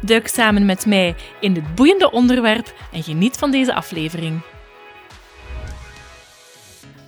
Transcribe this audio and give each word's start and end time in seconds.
Duik 0.00 0.28
samen 0.28 0.66
met 0.66 0.86
mij 0.86 1.14
in 1.40 1.52
dit 1.52 1.74
boeiende 1.74 2.10
onderwerp 2.10 2.74
en 2.92 3.02
geniet 3.02 3.36
van 3.36 3.50
deze 3.50 3.74
aflevering. 3.74 4.40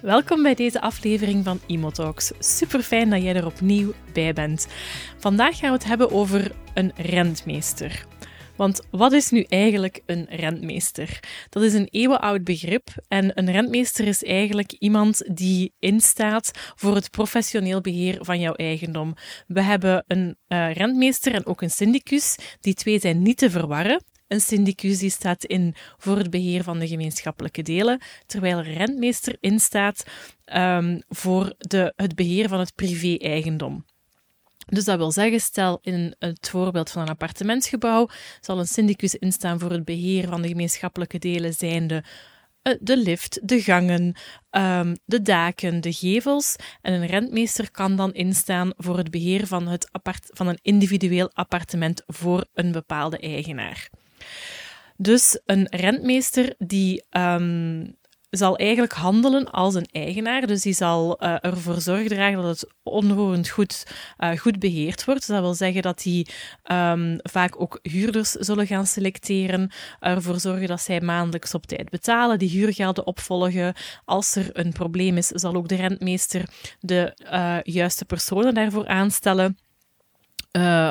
Welkom 0.04 0.42
bij 0.42 0.54
deze 0.54 0.80
aflevering 0.80 1.44
van 1.44 1.60
Imotalks. 1.66 2.32
Super 2.38 2.82
fijn 2.82 3.10
dat 3.10 3.22
jij 3.22 3.34
er 3.34 3.46
opnieuw 3.46 3.92
bij 4.12 4.32
bent. 4.32 4.66
Vandaag 5.18 5.58
gaan 5.58 5.70
we 5.70 5.76
het 5.76 5.84
hebben 5.84 6.10
over 6.10 6.52
een 6.74 6.92
rentmeester. 6.96 8.04
Want 8.56 8.80
wat 8.90 9.12
is 9.12 9.30
nu 9.30 9.42
eigenlijk 9.48 10.02
een 10.06 10.26
rentmeester? 10.30 11.20
Dat 11.48 11.62
is 11.62 11.74
een 11.74 11.88
eeuwenoud 11.90 12.44
begrip 12.44 12.88
en 13.08 13.38
een 13.38 13.52
rentmeester 13.52 14.06
is 14.06 14.22
eigenlijk 14.22 14.72
iemand 14.72 15.36
die 15.36 15.72
instaat 15.78 16.50
voor 16.74 16.94
het 16.94 17.10
professioneel 17.10 17.80
beheer 17.80 18.24
van 18.24 18.40
jouw 18.40 18.54
eigendom. 18.54 19.14
We 19.46 19.62
hebben 19.62 20.04
een 20.06 20.36
uh, 20.48 20.72
rentmeester 20.72 21.34
en 21.34 21.46
ook 21.46 21.62
een 21.62 21.70
syndicus. 21.70 22.36
Die 22.60 22.74
twee 22.74 22.98
zijn 22.98 23.22
niet 23.22 23.38
te 23.38 23.50
verwarren. 23.50 24.04
Een 24.28 24.40
syndicus 24.40 24.98
die 24.98 25.10
staat 25.10 25.44
in 25.44 25.74
voor 25.96 26.16
het 26.16 26.30
beheer 26.30 26.62
van 26.62 26.78
de 26.78 26.88
gemeenschappelijke 26.88 27.62
delen, 27.62 28.00
terwijl 28.26 28.58
een 28.58 28.74
rentmeester 28.74 29.36
instaat 29.40 30.04
um, 30.54 31.02
voor 31.08 31.54
de, 31.58 31.92
het 31.96 32.14
beheer 32.14 32.48
van 32.48 32.58
het 32.58 32.74
privé-eigendom. 32.74 33.84
Dus 34.66 34.84
dat 34.84 34.96
wil 34.96 35.12
zeggen, 35.12 35.40
stel 35.40 35.78
in 35.82 36.14
het 36.18 36.48
voorbeeld 36.48 36.90
van 36.90 37.02
een 37.02 37.08
appartementsgebouw 37.08 38.08
zal 38.40 38.58
een 38.58 38.66
syndicus 38.66 39.14
instaan 39.14 39.58
voor 39.58 39.70
het 39.70 39.84
beheer 39.84 40.28
van 40.28 40.42
de 40.42 40.48
gemeenschappelijke 40.48 41.18
delen, 41.18 41.52
zijnde 41.52 42.04
eh, 42.64 42.74
de 42.80 42.96
lift, 42.96 43.48
de 43.48 43.62
gangen, 43.62 44.14
um, 44.50 44.96
de 45.04 45.22
daken, 45.22 45.80
de 45.80 45.92
gevels. 45.92 46.56
En 46.80 46.92
een 46.92 47.06
rentmeester 47.06 47.70
kan 47.70 47.96
dan 47.96 48.12
instaan 48.12 48.72
voor 48.76 48.96
het 48.96 49.10
beheer 49.10 49.46
van, 49.46 49.66
het 49.66 49.88
apart 49.92 50.30
van 50.32 50.46
een 50.46 50.58
individueel 50.62 51.30
appartement 51.32 52.02
voor 52.06 52.44
een 52.54 52.72
bepaalde 52.72 53.18
eigenaar. 53.18 53.88
Dus 54.96 55.40
een 55.44 55.66
rentmeester 55.70 56.54
die 56.58 57.04
um, 57.10 57.96
zal 58.36 58.56
eigenlijk 58.56 58.92
handelen 58.92 59.50
als 59.50 59.74
een 59.74 59.88
eigenaar. 59.92 60.46
Dus 60.46 60.62
die 60.62 60.72
zal 60.72 61.22
uh, 61.22 61.36
ervoor 61.40 61.80
zorgen 61.80 62.08
dragen 62.08 62.42
dat 62.42 62.60
het 62.60 62.74
onroerend 62.82 63.48
goed, 63.48 63.86
uh, 64.18 64.30
goed 64.30 64.58
beheerd 64.58 65.04
wordt. 65.04 65.26
Dat 65.26 65.40
wil 65.40 65.54
zeggen 65.54 65.82
dat 65.82 66.02
die 66.02 66.28
um, 66.72 67.18
vaak 67.22 67.60
ook 67.60 67.78
huurders 67.82 68.30
zullen 68.30 68.66
gaan 68.66 68.86
selecteren, 68.86 69.70
ervoor 70.00 70.40
zorgen 70.40 70.68
dat 70.68 70.80
zij 70.80 71.00
maandelijks 71.00 71.54
op 71.54 71.66
tijd 71.66 71.90
betalen, 71.90 72.38
die 72.38 72.50
huurgelden 72.50 73.06
opvolgen. 73.06 73.74
Als 74.04 74.34
er 74.34 74.50
een 74.52 74.72
probleem 74.72 75.16
is, 75.16 75.26
zal 75.26 75.54
ook 75.54 75.68
de 75.68 75.76
rentmeester 75.76 76.48
de 76.80 77.18
uh, 77.32 77.56
juiste 77.62 78.04
personen 78.04 78.54
daarvoor 78.54 78.86
aanstellen. 78.86 79.58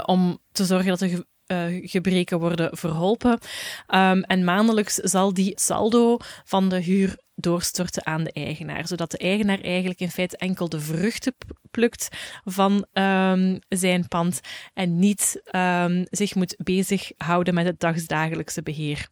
om 0.06 0.38
te 0.52 0.66
zorgen 0.66 0.98
dat 0.98 1.24
uh, 1.48 1.90
gebreken 1.90 2.40
worden 2.40 2.78
verholpen. 2.78 3.32
Um, 3.32 4.24
en 4.24 4.44
maandelijks 4.44 4.96
zal 4.96 5.34
die 5.34 5.52
saldo 5.56 6.18
van 6.44 6.70
de 6.70 6.82
huur 6.82 7.18
doorstorten 7.36 8.06
aan 8.06 8.24
de 8.24 8.32
eigenaar, 8.32 8.88
zodat 8.88 9.12
de 9.12 9.18
eigenaar 9.18 9.60
eigenlijk 9.60 10.00
in 10.00 10.12
feite 10.12 10.38
enkel 10.38 10.70
de 10.70 10.80
vruchten 10.80 11.36
plukt 11.72 12.08
van 12.46 12.86
um, 12.94 13.60
zijn 13.70 14.08
pand 14.08 14.40
en 14.74 15.00
niet 15.00 15.42
um, 15.56 16.06
zich 16.10 16.36
moet 16.36 16.56
bezighouden 16.58 17.54
met 17.54 17.66
het 17.66 17.80
dagsdagelijkse 17.80 18.62
beheer. 18.62 19.08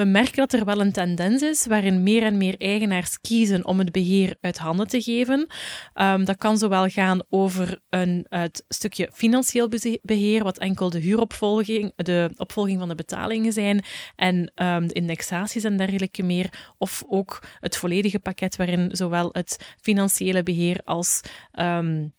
We 0.00 0.06
merken 0.06 0.36
dat 0.36 0.52
er 0.52 0.64
wel 0.64 0.80
een 0.80 0.92
tendens 0.92 1.42
is 1.42 1.66
waarin 1.66 2.02
meer 2.02 2.22
en 2.22 2.36
meer 2.36 2.54
eigenaars 2.58 3.20
kiezen 3.20 3.66
om 3.66 3.78
het 3.78 3.92
beheer 3.92 4.36
uit 4.40 4.58
handen 4.58 4.88
te 4.88 5.02
geven. 5.02 5.46
Um, 5.94 6.24
dat 6.24 6.36
kan 6.36 6.58
zowel 6.58 6.88
gaan 6.88 7.22
over 7.28 7.80
een 7.90 8.26
het 8.28 8.64
stukje 8.68 9.10
financieel 9.12 9.68
beheer, 10.02 10.42
wat 10.42 10.58
enkel 10.58 10.90
de 10.90 10.98
huuropvolging, 10.98 11.92
de 11.96 12.30
opvolging 12.36 12.78
van 12.78 12.88
de 12.88 12.94
betalingen 12.94 13.52
zijn 13.52 13.84
en 14.16 14.52
um, 14.54 14.86
de 14.86 14.94
indexaties 14.94 15.64
en 15.64 15.76
dergelijke 15.76 16.22
meer, 16.22 16.72
of 16.78 17.04
ook 17.08 17.42
het 17.60 17.76
volledige 17.76 18.18
pakket 18.18 18.56
waarin 18.56 18.88
zowel 18.92 19.28
het 19.32 19.76
financiële 19.80 20.42
beheer 20.42 20.80
als 20.84 21.20
um, 21.60 22.12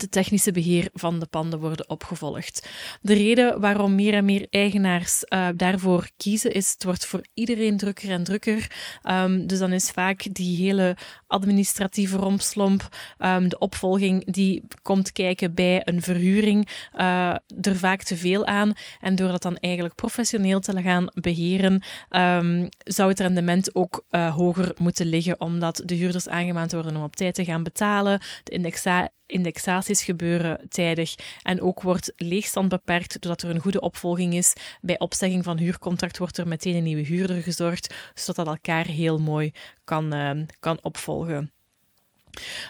het 0.00 0.10
technische 0.10 0.52
beheer 0.52 0.88
van 0.92 1.18
de 1.18 1.26
panden 1.26 1.58
worden 1.58 1.88
opgevolgd. 1.88 2.68
De 3.00 3.14
reden 3.14 3.60
waarom 3.60 3.94
meer 3.94 4.14
en 4.14 4.24
meer 4.24 4.46
eigenaars 4.50 5.24
uh, 5.28 5.48
daarvoor 5.56 6.08
kiezen 6.16 6.52
is, 6.52 6.70
het 6.72 6.84
wordt 6.84 7.06
voor 7.06 7.24
iedereen 7.34 7.76
drukker 7.76 8.10
en 8.10 8.24
drukker. 8.24 8.70
Um, 9.10 9.46
dus 9.46 9.58
dan 9.58 9.72
is 9.72 9.90
vaak 9.90 10.34
die 10.34 10.56
hele 10.56 10.96
administratieve 11.26 12.16
rompslomp, 12.16 12.88
um, 13.18 13.48
de 13.48 13.58
opvolging 13.58 14.32
die 14.32 14.64
komt 14.82 15.12
kijken 15.12 15.54
bij 15.54 15.80
een 15.84 16.02
verhuring, 16.02 16.68
uh, 16.96 17.28
er 17.60 17.76
vaak 17.76 18.02
te 18.02 18.16
veel 18.16 18.46
aan. 18.46 18.72
En 19.00 19.14
door 19.14 19.28
dat 19.28 19.42
dan 19.42 19.56
eigenlijk 19.56 19.94
professioneel 19.94 20.60
te 20.60 20.82
gaan 20.82 21.06
beheren, 21.14 21.82
um, 22.10 22.68
zou 22.78 23.08
het 23.08 23.20
rendement 23.20 23.74
ook 23.74 24.04
uh, 24.10 24.34
hoger 24.34 24.74
moeten 24.78 25.06
liggen, 25.06 25.40
omdat 25.40 25.82
de 25.84 25.94
huurders 25.94 26.28
aangemaand 26.28 26.72
worden 26.72 26.96
om 26.96 27.02
op 27.02 27.16
tijd 27.16 27.34
te 27.34 27.44
gaan 27.44 27.62
betalen, 27.62 28.20
de 28.42 28.52
indexatie 28.52 29.81
indexaties 29.88 30.04
gebeuren 30.04 30.68
tijdig 30.68 31.14
en 31.42 31.60
ook 31.60 31.82
wordt 31.82 32.12
leegstand 32.16 32.68
beperkt 32.68 33.20
doordat 33.20 33.42
er 33.42 33.50
een 33.50 33.60
goede 33.60 33.80
opvolging 33.80 34.34
is. 34.34 34.52
Bij 34.80 34.98
opzegging 34.98 35.44
van 35.44 35.58
huurcontract 35.58 36.18
wordt 36.18 36.38
er 36.38 36.48
meteen 36.48 36.74
een 36.74 36.82
nieuwe 36.82 37.02
huurder 37.02 37.42
gezorgd, 37.42 37.94
zodat 38.14 38.36
dat 38.36 38.54
elkaar 38.54 38.86
heel 38.86 39.18
mooi 39.18 39.52
kan, 39.84 40.14
uh, 40.14 40.30
kan 40.60 40.78
opvolgen. 40.82 41.52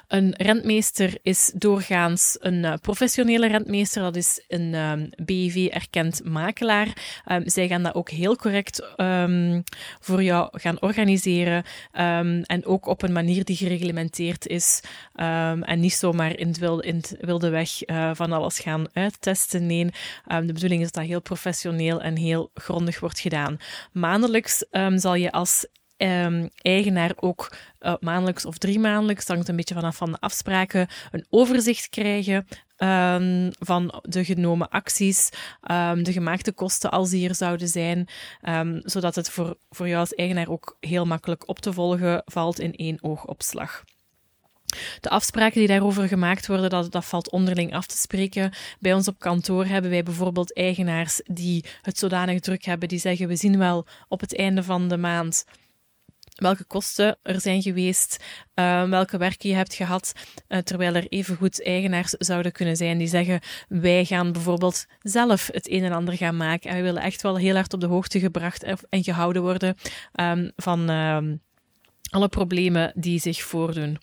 Een 0.09 0.35
rentmeester 0.37 1.19
is 1.23 1.53
doorgaans 1.55 2.37
een 2.41 2.65
uh, 2.65 2.75
professionele 2.81 3.47
rentmeester, 3.49 4.03
dat 4.03 4.17
is 4.17 4.45
een 4.49 4.75
um, 4.75 5.11
BV-erkend 5.25 6.25
makelaar. 6.25 7.21
Um, 7.27 7.49
zij 7.49 7.69
gaan 7.69 7.83
dat 7.83 7.95
ook 7.95 8.11
heel 8.11 8.37
correct 8.37 8.83
um, 8.97 9.63
voor 10.01 10.23
jou 10.23 10.49
gaan 10.59 10.81
organiseren 10.81 11.65
en 12.47 12.65
ook 12.65 12.87
op 12.87 13.03
een 13.03 13.13
manier 13.13 13.45
die 13.45 13.57
gereglementeerd 13.57 14.47
is 14.47 14.81
en 15.15 15.81
niet 15.81 15.93
zomaar 15.93 16.37
in 16.37 16.47
het 16.47 16.59
wilde, 16.59 16.83
in 16.83 16.97
het 16.97 17.17
wilde 17.21 17.49
weg 17.49 17.89
uh, 17.89 18.11
van 18.15 18.33
alles 18.33 18.59
gaan 18.59 18.87
uittesten. 18.93 19.67
Nee, 19.67 19.85
de 20.27 20.53
bedoeling 20.53 20.83
is 20.83 20.93
dat 20.93 21.03
dat 21.03 21.11
heel 21.11 21.23
professioneel 21.23 22.01
en 22.01 22.17
heel 22.17 22.51
grondig 22.55 23.01
wordt 23.01 23.21
gedaan. 23.21 23.57
Maandelijks 23.93 24.65
zal 24.95 25.15
je 25.15 25.33
als 25.33 25.67
um, 26.03 26.49
eigenaar 26.55 27.13
ook 27.17 27.53
uh, 27.81 27.95
maandelijks 28.01 28.45
of 28.45 28.59
drie 28.59 28.79
maandelijks, 28.79 29.27
hangt 29.27 29.49
een 29.49 29.57
beetje 29.57 29.75
vanaf 29.75 29.97
van 29.97 30.13
de 30.13 30.21
afspraken, 30.21 30.89
een 31.11 31.27
overzicht 31.31 31.89
krijgen 31.89 32.47
um, 32.79 33.51
van 33.59 34.03
de 34.03 34.25
genomen 34.25 34.69
acties, 34.69 35.29
um, 35.71 36.03
de 36.03 36.13
gemaakte 36.13 36.53
kosten 36.53 36.91
als 36.91 37.11
die 37.11 37.29
er 37.29 37.35
zouden 37.35 37.69
zijn, 37.69 38.09
zodat 38.83 39.15
het 39.15 39.31
voor, 39.31 39.57
voor 39.71 39.89
jou 39.89 40.01
als 40.01 40.15
eigenaar 40.15 40.49
ook 40.49 40.77
heel 40.81 41.05
makkelijk 41.07 41.49
op 41.49 41.59
te 41.59 41.73
volgen 41.73 42.23
valt 42.25 42.61
in 42.61 42.75
één 42.75 42.99
oogopslag. 43.01 43.85
De 45.01 45.09
afspraken 45.09 45.59
die 45.59 45.69
daarover 45.69 46.09
gemaakt 46.09 46.47
worden, 46.47 46.71
dat, 46.71 46.93
dat 46.93 47.05
valt 47.05 47.31
onderling 47.31 47.75
af 47.75 47.87
te 47.87 47.97
spreken. 47.97 48.53
Bij 48.81 48.95
ons 48.95 49.09
op 49.09 49.19
kantoor 49.19 49.67
hebben 49.67 49.91
wij 49.91 50.03
bijvoorbeeld 50.03 50.57
eigenaars 50.57 51.21
die 51.25 51.65
het 51.83 51.99
zodanig 51.99 52.41
druk 52.41 52.65
hebben, 52.65 52.89
die 52.89 52.99
zeggen 52.99 53.29
we 53.29 53.37
zien 53.37 53.59
wel 53.59 53.87
op 54.09 54.21
het 54.21 54.37
einde 54.37 54.63
van 54.63 54.89
de 54.89 54.97
maand 54.97 55.45
welke 56.43 56.65
kosten 56.65 57.19
er 57.23 57.41
zijn 57.41 57.63
geweest, 57.63 58.25
uh, 58.55 58.89
welke 58.89 59.19
werken 59.19 59.49
je 59.49 59.55
hebt 59.55 59.75
gehad, 59.75 60.13
uh, 60.49 60.59
terwijl 60.59 60.95
er 60.95 61.07
evengoed 61.09 61.63
eigenaars 61.63 62.11
zouden 62.11 62.53
kunnen 62.53 62.77
zijn 62.77 62.99
die 62.99 63.09
zeggen, 63.09 63.41
wij 63.69 64.05
gaan 64.05 64.33
bijvoorbeeld 64.33 64.87
zelf 65.01 65.49
het 65.53 65.71
een 65.71 65.85
en 65.85 65.93
ander 65.93 66.17
gaan 66.17 66.37
maken 66.37 66.71
en 66.71 66.77
we 66.77 66.83
willen 66.83 67.03
echt 67.03 67.23
wel 67.23 67.37
heel 67.37 67.55
hard 67.55 67.73
op 67.73 67.81
de 67.81 67.87
hoogte 67.87 68.21
gebracht 68.21 68.65
en 68.89 69.05
gehouden 69.05 69.43
worden 69.43 69.77
um, 70.21 70.53
van 70.57 70.91
uh, 70.91 71.19
alle 72.11 72.29
problemen 72.29 72.93
die 72.95 73.21
zich 73.21 73.43
voordoen. 73.43 73.99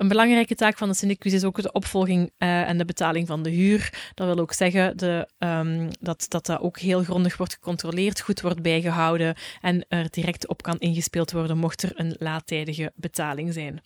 Een 0.00 0.08
belangrijke 0.08 0.54
taak 0.54 0.78
van 0.78 0.88
de 0.88 0.94
syndicus 0.94 1.32
is 1.32 1.44
ook 1.44 1.62
de 1.62 1.72
opvolging 1.72 2.30
uh, 2.38 2.68
en 2.68 2.78
de 2.78 2.84
betaling 2.84 3.26
van 3.26 3.42
de 3.42 3.50
huur. 3.50 4.10
Dat 4.14 4.26
wil 4.26 4.38
ook 4.38 4.52
zeggen 4.52 4.96
de, 4.96 5.28
um, 5.38 5.88
dat, 6.00 6.26
dat 6.28 6.46
dat 6.46 6.60
ook 6.60 6.78
heel 6.78 7.02
grondig 7.02 7.36
wordt 7.36 7.52
gecontroleerd, 7.52 8.20
goed 8.20 8.40
wordt 8.40 8.62
bijgehouden 8.62 9.34
en 9.60 9.84
er 9.88 10.10
direct 10.10 10.48
op 10.48 10.62
kan 10.62 10.78
ingespeeld 10.78 11.32
worden 11.32 11.58
mocht 11.58 11.82
er 11.82 11.92
een 11.94 12.16
laattijdige 12.18 12.92
betaling 12.94 13.52
zijn. 13.52 13.82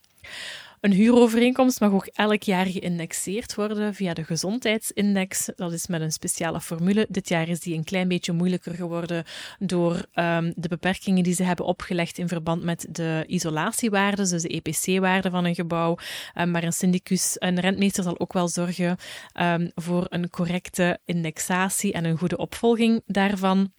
Een 0.85 0.93
huurovereenkomst 0.93 1.81
mag 1.81 1.93
ook 1.93 2.07
elk 2.07 2.43
jaar 2.43 2.67
geïndexeerd 2.67 3.55
worden 3.55 3.95
via 3.95 4.15
de 4.15 4.25
gezondheidsindex. 4.25 5.51
Dat 5.57 5.73
is 5.73 5.87
met 5.87 6.01
een 6.01 6.13
speciale 6.13 6.61
formule. 6.61 7.07
Dit 7.09 7.29
jaar 7.29 7.49
is 7.49 7.61
die 7.61 7.77
een 7.77 7.85
klein 7.85 8.09
beetje 8.09 8.33
moeilijker 8.33 8.75
geworden 8.75 9.25
door 9.59 9.95
um, 10.15 10.53
de 10.57 10.69
beperkingen 10.69 11.23
die 11.23 11.35
ze 11.35 11.43
hebben 11.43 11.67
opgelegd 11.67 12.19
in 12.19 12.29
verband 12.29 12.63
met 12.63 12.87
de 12.91 13.25
isolatiewaarden, 13.27 14.29
dus 14.29 14.43
de 14.43 14.49
EPC-waarden 14.49 15.31
van 15.31 15.45
een 15.45 15.55
gebouw. 15.55 15.99
Um, 16.39 16.51
maar 16.51 16.65
een 16.65 16.73
syndicus, 16.73 17.37
een 17.39 17.61
rentmeester 17.61 18.03
zal 18.03 18.21
ook 18.21 18.33
wel 18.33 18.49
zorgen 18.49 18.97
um, 19.41 19.71
voor 19.75 20.07
een 20.09 20.31
correcte 20.31 20.99
indexatie 21.05 21.93
en 21.93 22.05
een 22.05 22.19
goede 22.19 22.37
opvolging 22.37 23.03
daarvan. 23.07 23.73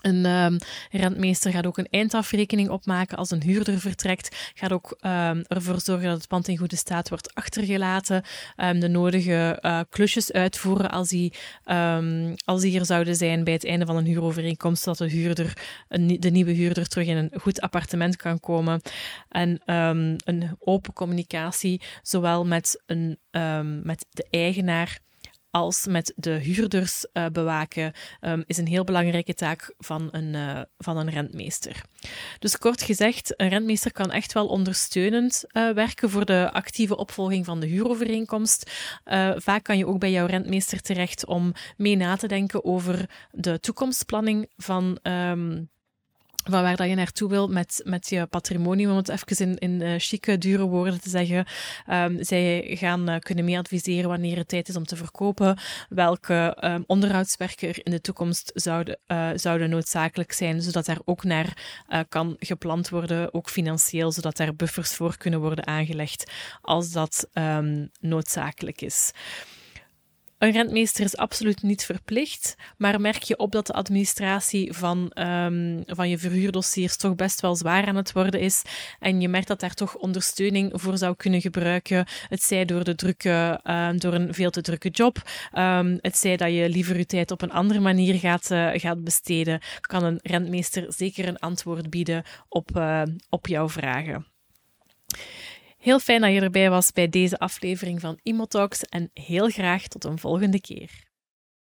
Een 0.00 0.26
um, 0.26 0.58
rentmeester 0.90 1.52
gaat 1.52 1.66
ook 1.66 1.78
een 1.78 1.88
eindafrekening 1.90 2.68
opmaken 2.68 3.16
als 3.16 3.30
een 3.30 3.42
huurder 3.42 3.80
vertrekt. 3.80 4.52
Gaat 4.54 4.72
ook 4.72 4.98
um, 5.00 5.42
ervoor 5.42 5.80
zorgen 5.80 6.08
dat 6.08 6.16
het 6.16 6.28
pand 6.28 6.48
in 6.48 6.56
goede 6.56 6.76
staat 6.76 7.08
wordt 7.08 7.34
achtergelaten. 7.34 8.22
Um, 8.56 8.80
de 8.80 8.88
nodige 8.88 9.58
uh, 9.62 9.80
klusjes 9.90 10.32
uitvoeren 10.32 10.90
als 10.90 11.08
die, 11.08 11.32
als 12.44 12.60
die 12.60 12.78
er 12.78 12.86
zouden 12.86 13.16
zijn 13.16 13.44
bij 13.44 13.52
het 13.52 13.66
einde 13.66 13.86
van 13.86 13.96
een 13.96 14.04
huurovereenkomst, 14.04 14.82
zodat 14.82 14.98
de, 14.98 15.08
huurder, 15.08 15.56
de 16.18 16.30
nieuwe 16.30 16.52
huurder 16.52 16.88
terug 16.88 17.06
in 17.06 17.16
een 17.16 17.30
goed 17.40 17.60
appartement 17.60 18.16
kan 18.16 18.40
komen. 18.40 18.80
En 19.28 19.60
een 19.64 20.56
open 20.58 20.92
communicatie, 20.92 21.80
zowel 22.02 22.46
met, 22.46 22.82
een, 22.86 23.18
met 23.82 24.06
de 24.10 24.26
eigenaar 24.30 25.00
als 25.50 25.86
met 25.86 26.12
de 26.16 26.30
huurders 26.30 27.06
uh, 27.12 27.26
bewaken, 27.26 27.92
um, 28.20 28.44
is 28.46 28.56
een 28.56 28.66
heel 28.66 28.84
belangrijke 28.84 29.34
taak 29.34 29.74
van 29.78 30.08
een, 30.10 30.34
uh, 30.34 30.60
van 30.78 30.96
een 30.96 31.10
rentmeester. 31.10 31.82
Dus 32.38 32.58
kort 32.58 32.82
gezegd, 32.82 33.40
een 33.40 33.48
rentmeester 33.48 33.92
kan 33.92 34.10
echt 34.10 34.32
wel 34.32 34.46
ondersteunend 34.46 35.44
uh, 35.52 35.70
werken 35.70 36.10
voor 36.10 36.24
de 36.24 36.50
actieve 36.52 36.96
opvolging 36.96 37.44
van 37.44 37.60
de 37.60 37.66
huurovereenkomst. 37.66 38.70
vaak 39.36 39.62
kan 39.62 39.78
je 39.78 39.86
ook 39.86 39.98
bij 39.98 40.10
jouw 40.10 40.26
rentmeester 40.26 40.80
terecht 40.80 41.26
om 41.26 41.52
mee 41.76 41.96
na 41.96 42.16
te 42.16 42.28
denken 42.28 42.64
over 42.64 43.10
de 43.30 43.60
toekomstplanning 43.60 44.50
van. 44.56 44.98
Um, 45.02 45.70
van 46.44 46.62
waar 46.62 46.76
dat 46.76 46.88
je 46.88 46.94
naartoe 46.94 47.28
wil 47.28 47.48
met, 47.48 47.80
met 47.84 48.08
je 48.08 48.26
patrimonium, 48.26 48.90
om 48.90 48.96
het 48.96 49.08
even 49.08 49.46
in, 49.46 49.58
in 49.58 49.80
uh, 49.80 49.94
chique, 49.98 50.38
dure 50.38 50.64
woorden 50.64 51.00
te 51.00 51.08
zeggen. 51.08 51.46
Um, 51.90 52.24
zij 52.24 52.76
gaan 52.78 53.10
uh, 53.10 53.18
kunnen 53.18 53.44
mee 53.44 53.58
adviseren 53.58 54.08
wanneer 54.08 54.36
het 54.36 54.48
tijd 54.48 54.68
is 54.68 54.76
om 54.76 54.84
te 54.84 54.96
verkopen, 54.96 55.58
welke 55.88 56.56
um, 56.60 56.84
onderhoudswerken 56.86 57.68
er 57.68 57.80
in 57.82 57.90
de 57.90 58.00
toekomst 58.00 58.50
zouden, 58.54 58.98
uh, 59.06 59.28
zouden 59.34 59.70
noodzakelijk 59.70 60.32
zijn, 60.32 60.62
zodat 60.62 60.86
daar 60.86 61.00
ook 61.04 61.24
naar 61.24 61.78
kan 62.08 62.36
gepland 62.38 62.88
worden, 62.88 63.34
ook 63.34 63.50
financieel, 63.50 64.12
zodat 64.12 64.36
daar 64.36 64.56
buffers 64.56 64.94
voor 64.94 65.16
kunnen 65.16 65.40
worden 65.40 65.66
aangelegd 65.66 66.30
als 66.60 66.92
dat 66.92 67.28
um, 67.34 67.90
noodzakelijk 68.00 68.80
is. 68.80 69.12
Een 70.40 70.52
rentmeester 70.52 71.04
is 71.04 71.16
absoluut 71.16 71.62
niet 71.62 71.84
verplicht, 71.84 72.56
maar 72.76 73.00
merk 73.00 73.22
je 73.22 73.38
op 73.38 73.52
dat 73.52 73.66
de 73.66 73.72
administratie 73.72 74.72
van, 74.72 75.12
um, 75.14 75.82
van 75.86 76.08
je 76.08 76.18
verhuurdossiers 76.18 76.96
toch 76.96 77.14
best 77.14 77.40
wel 77.40 77.56
zwaar 77.56 77.86
aan 77.86 77.96
het 77.96 78.12
worden 78.12 78.40
is 78.40 78.62
en 78.98 79.20
je 79.20 79.28
merkt 79.28 79.48
dat 79.48 79.60
daar 79.60 79.74
toch 79.74 79.94
ondersteuning 79.94 80.70
voor 80.74 80.98
zou 80.98 81.16
kunnen 81.16 81.40
gebruiken, 81.40 82.06
het 82.28 82.42
zij 82.42 82.64
door 82.64 82.84
de 82.84 82.94
drukke, 82.94 83.60
uh, 83.64 83.88
door 83.94 84.14
een 84.14 84.34
veel 84.34 84.50
te 84.50 84.60
drukke 84.60 84.88
job, 84.88 85.22
um, 85.54 85.98
het 86.00 86.16
zij 86.16 86.36
dat 86.36 86.52
je 86.52 86.68
liever 86.68 86.98
je 86.98 87.06
tijd 87.06 87.30
op 87.30 87.42
een 87.42 87.52
andere 87.52 87.80
manier 87.80 88.14
gaat, 88.14 88.50
uh, 88.50 88.70
gaat 88.72 89.04
besteden, 89.04 89.60
kan 89.80 90.04
een 90.04 90.18
rentmeester 90.22 90.92
zeker 90.92 91.28
een 91.28 91.38
antwoord 91.38 91.90
bieden 91.90 92.24
op, 92.48 92.70
uh, 92.76 93.02
op 93.28 93.46
jouw 93.46 93.68
vragen. 93.68 94.26
Heel 95.80 95.98
fijn 95.98 96.20
dat 96.20 96.32
je 96.32 96.40
erbij 96.40 96.70
was 96.70 96.92
bij 96.92 97.08
deze 97.08 97.38
aflevering 97.38 98.00
van 98.00 98.18
Imotalks 98.22 98.82
en 98.82 99.10
heel 99.14 99.48
graag 99.48 99.86
tot 99.86 100.04
een 100.04 100.18
volgende 100.18 100.60
keer. 100.60 101.09